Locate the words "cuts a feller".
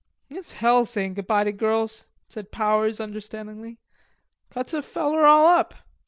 4.49-5.27